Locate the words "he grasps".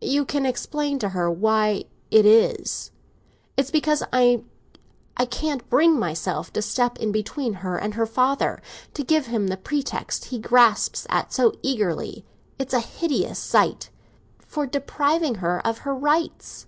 10.24-11.06